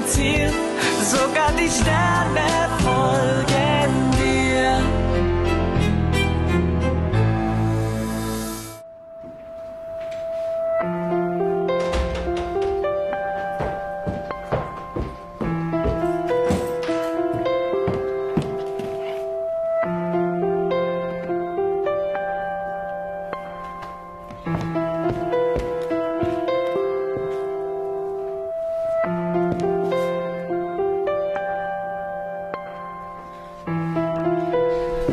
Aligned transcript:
mein 0.00 0.08
Ziel, 0.08 0.50
sogar 1.02 1.52
die 1.52 1.68
Sterne 1.68 2.68
folgen. 2.82 4.09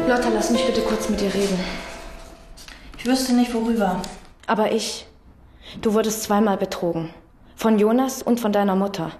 Lotta, 0.07 0.29
lass 0.29 0.51
mich 0.51 0.65
bitte 0.65 0.79
kurz 0.83 1.09
mit 1.09 1.19
dir 1.19 1.33
reden. 1.33 1.59
Ich 2.97 3.05
wüsste 3.05 3.33
nicht 3.33 3.53
worüber. 3.53 4.01
Aber 4.45 4.71
ich. 4.71 5.05
Du 5.81 5.93
wurdest 5.93 6.23
zweimal 6.23 6.55
betrogen. 6.55 7.13
Von 7.57 7.77
Jonas 7.77 8.21
und 8.21 8.39
von 8.39 8.53
deiner 8.53 8.77
Mutter. 8.77 9.11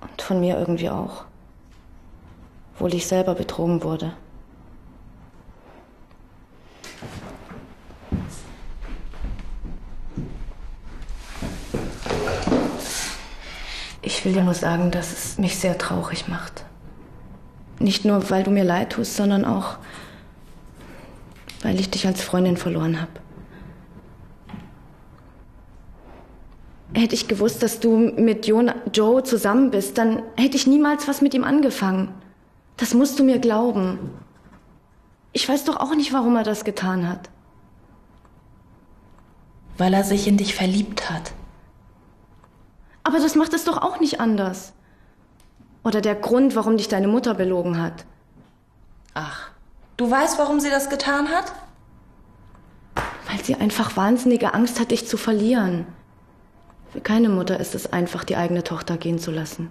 Und 0.00 0.22
von 0.22 0.40
mir 0.40 0.58
irgendwie 0.58 0.88
auch. 0.88 1.24
Obwohl 2.74 2.94
ich 2.94 3.06
selber 3.06 3.34
betrogen 3.34 3.82
wurde. 3.82 4.16
Ich 14.00 14.24
will 14.24 14.32
dir 14.32 14.44
nur 14.44 14.54
sagen, 14.54 14.90
dass 14.90 15.12
es 15.12 15.36
mich 15.36 15.58
sehr 15.58 15.76
traurig 15.76 16.26
macht. 16.26 16.63
Nicht 17.78 18.04
nur, 18.04 18.30
weil 18.30 18.44
du 18.44 18.50
mir 18.50 18.64
leid 18.64 18.90
tust, 18.90 19.16
sondern 19.16 19.44
auch, 19.44 19.76
weil 21.62 21.78
ich 21.80 21.90
dich 21.90 22.06
als 22.06 22.22
Freundin 22.22 22.56
verloren 22.56 23.00
habe. 23.00 23.10
Hätte 26.94 27.14
ich 27.14 27.26
gewusst, 27.26 27.62
dass 27.62 27.80
du 27.80 27.96
mit 27.96 28.46
Joe 28.46 29.22
zusammen 29.24 29.70
bist, 29.70 29.98
dann 29.98 30.22
hätte 30.36 30.56
ich 30.56 30.66
niemals 30.66 31.08
was 31.08 31.20
mit 31.20 31.34
ihm 31.34 31.42
angefangen. 31.42 32.14
Das 32.76 32.94
musst 32.94 33.18
du 33.18 33.24
mir 33.24 33.38
glauben. 33.38 33.98
Ich 35.32 35.48
weiß 35.48 35.64
doch 35.64 35.76
auch 35.76 35.96
nicht, 35.96 36.12
warum 36.12 36.36
er 36.36 36.44
das 36.44 36.64
getan 36.64 37.08
hat. 37.08 37.28
Weil 39.76 39.92
er 39.92 40.04
sich 40.04 40.28
in 40.28 40.36
dich 40.36 40.54
verliebt 40.54 41.10
hat. 41.10 41.32
Aber 43.02 43.18
das 43.18 43.34
macht 43.34 43.52
es 43.52 43.64
doch 43.64 43.82
auch 43.82 43.98
nicht 43.98 44.20
anders. 44.20 44.72
Oder 45.84 46.00
der 46.00 46.14
Grund, 46.14 46.56
warum 46.56 46.78
dich 46.78 46.88
deine 46.88 47.08
Mutter 47.08 47.34
belogen 47.34 47.80
hat. 47.80 48.06
Ach, 49.12 49.50
du 49.98 50.10
weißt, 50.10 50.38
warum 50.38 50.58
sie 50.58 50.70
das 50.70 50.88
getan 50.88 51.28
hat? 51.28 51.52
Weil 53.28 53.44
sie 53.44 53.54
einfach 53.54 53.96
wahnsinnige 53.96 54.54
Angst 54.54 54.80
hat, 54.80 54.90
dich 54.90 55.06
zu 55.06 55.16
verlieren. 55.16 55.86
Für 56.90 57.00
keine 57.00 57.28
Mutter 57.28 57.60
ist 57.60 57.74
es 57.74 57.92
einfach, 57.92 58.24
die 58.24 58.36
eigene 58.36 58.64
Tochter 58.64 58.96
gehen 58.96 59.18
zu 59.18 59.30
lassen. 59.30 59.70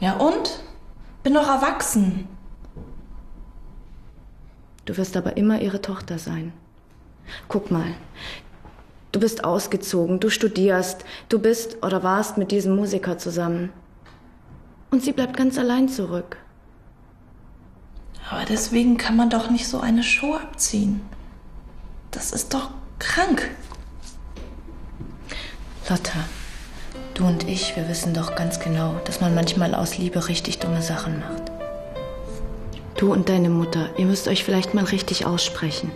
Ja 0.00 0.16
und? 0.16 0.60
Bin 1.22 1.34
doch 1.34 1.48
erwachsen. 1.48 2.28
Du 4.86 4.96
wirst 4.96 5.16
aber 5.16 5.36
immer 5.36 5.60
ihre 5.60 5.82
Tochter 5.82 6.18
sein. 6.18 6.52
Guck 7.48 7.70
mal, 7.70 7.94
du 9.12 9.20
bist 9.20 9.44
ausgezogen, 9.44 10.20
du 10.20 10.30
studierst, 10.30 11.04
du 11.28 11.38
bist 11.38 11.82
oder 11.84 12.02
warst 12.02 12.38
mit 12.38 12.50
diesem 12.50 12.76
Musiker 12.76 13.18
zusammen. 13.18 13.72
Und 14.96 15.02
sie 15.02 15.12
bleibt 15.12 15.36
ganz 15.36 15.58
allein 15.58 15.90
zurück. 15.90 16.38
Aber 18.30 18.46
deswegen 18.46 18.96
kann 18.96 19.14
man 19.14 19.28
doch 19.28 19.50
nicht 19.50 19.68
so 19.68 19.78
eine 19.78 20.02
Show 20.02 20.36
abziehen. 20.36 21.02
Das 22.12 22.32
ist 22.32 22.54
doch 22.54 22.70
krank. 22.98 23.50
Lotta, 25.90 26.24
du 27.12 27.26
und 27.26 27.46
ich, 27.46 27.76
wir 27.76 27.90
wissen 27.90 28.14
doch 28.14 28.36
ganz 28.36 28.58
genau, 28.58 28.94
dass 29.04 29.20
man 29.20 29.34
manchmal 29.34 29.74
aus 29.74 29.98
Liebe 29.98 30.28
richtig 30.28 30.60
dumme 30.60 30.80
Sachen 30.80 31.20
macht. 31.20 31.52
Du 32.96 33.12
und 33.12 33.28
deine 33.28 33.50
Mutter, 33.50 33.90
ihr 33.98 34.06
müsst 34.06 34.28
euch 34.28 34.44
vielleicht 34.44 34.72
mal 34.72 34.84
richtig 34.84 35.26
aussprechen. 35.26 35.92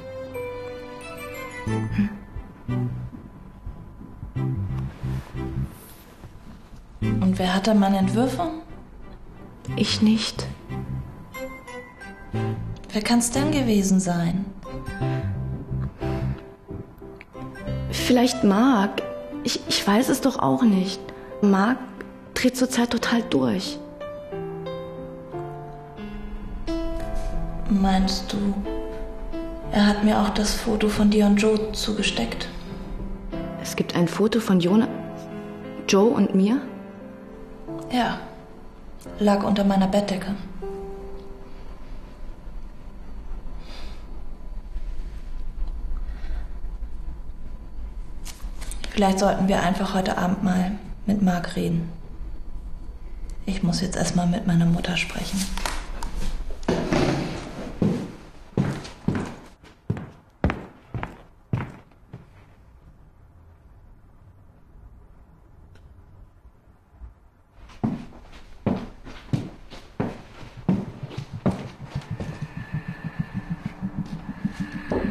Hm? 1.65 2.11
Und 7.01 7.39
wer 7.39 7.55
hat 7.55 7.67
da 7.67 7.73
meine 7.73 7.97
Entwürfe? 7.97 8.61
Ich 9.77 10.03
nicht. 10.03 10.47
Wer 12.93 13.03
kann's 13.03 13.31
denn 13.31 13.53
gewesen 13.53 14.01
sein? 14.01 14.45
Vielleicht 17.91 18.43
Marc. 18.45 19.03
Ich, 19.45 19.61
ich 19.69 19.87
weiß 19.87 20.09
es 20.09 20.21
doch 20.21 20.39
auch 20.39 20.63
nicht. 20.63 21.01
Marc 21.41 21.79
dreht 22.35 22.57
zurzeit 22.57 22.91
total 22.91 23.23
durch. 23.23 23.79
Meinst 27.71 28.33
du, 28.33 28.37
er 29.71 29.87
hat 29.87 30.03
mir 30.03 30.19
auch 30.19 30.31
das 30.31 30.55
Foto 30.55 30.89
von 30.89 31.11
dir 31.11 31.27
und 31.27 31.37
Joe 31.37 31.73
zugesteckt? 31.73 32.49
Es 33.63 33.77
gibt 33.77 33.95
ein 33.95 34.09
Foto 34.09 34.41
von 34.41 34.59
Jona, 34.59 34.89
Joe 35.89 36.11
und 36.11 36.35
mir? 36.35 36.61
Ja, 37.93 38.19
lag 39.19 39.43
unter 39.43 39.65
meiner 39.65 39.89
Bettdecke. 39.89 40.35
Vielleicht 48.91 49.19
sollten 49.19 49.49
wir 49.49 49.63
einfach 49.63 49.95
heute 49.95 50.19
Abend 50.19 50.43
mal 50.43 50.73
mit 51.07 51.23
Marc 51.23 51.57
reden. 51.57 51.91
Ich 53.47 53.63
muss 53.63 53.81
jetzt 53.81 53.97
erstmal 53.97 54.27
mit 54.27 54.47
meiner 54.47 54.67
Mutter 54.67 54.97
sprechen. 54.97 55.41